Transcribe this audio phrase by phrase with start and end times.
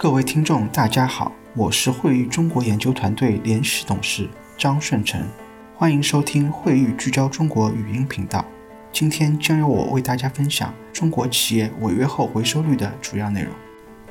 [0.00, 5.20] 各位听众，大家好，我是惠誉中国研究团队联席董事张顺成，
[5.74, 8.44] 欢迎收听惠誉聚焦中国语音频道。
[8.92, 13.52] 今天将由我为大家分享中国企业违约后回收率的主要内容。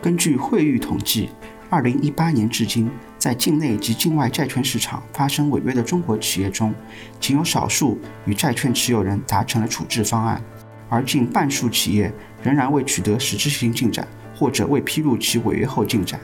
[0.02, 1.30] 根据惠誉统计，
[1.70, 6.76] 二零一八年至今，在境内及境外债券市场发生违约的中国企业中，
[7.22, 10.44] 仅有少数与债券持有人达成了处置方案，
[10.90, 12.12] 而近半数企业
[12.44, 14.06] 仍然未取得实质性进展。
[14.38, 16.20] 或者未披露其违约后进展，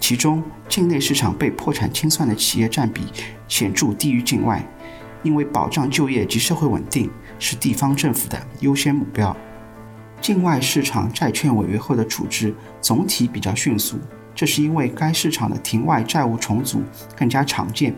[0.00, 3.02] 其中境内市场被破产清算的企业占比
[3.46, 4.66] 显著低于境外，
[5.22, 9.36] 因为保障就业及社会稳定是地方政府的优先目标。
[10.20, 13.98] 境外市场债券违约后的处置总体比较迅速，
[14.34, 16.82] 这是因为该市场的庭外债务重组
[17.14, 17.94] 更加常见，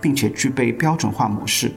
[0.00, 1.72] 并且具备标准化模式，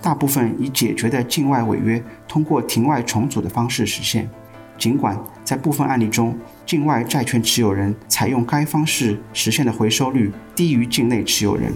[0.00, 4.30] 大部分已解决的境外违约通过庭外重组的方式实现。
[4.76, 11.72] 尽管在部分案例中，境外债券持有人采用该方式实现的回收率低于境内持有人。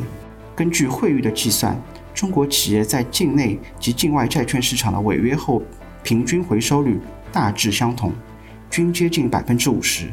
[0.56, 1.80] 根据汇率的计算，
[2.12, 5.62] 中国企业在境内及境外债券市场的违约后
[6.02, 6.98] 平均回收率
[7.32, 8.12] 大致相同，
[8.68, 10.08] 均接近百分之五十。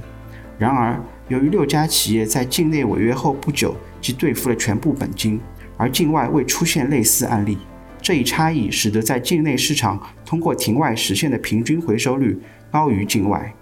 [0.59, 5.39] 然而，由于六家企业在境内违约后不久即兑付了全部本金，
[5.75, 7.57] 而境外未出现类似案例，
[7.99, 12.39] 这一差异使得在境内市场通过庭外实现的平均回收率。
[12.75, 13.55] 高于境外，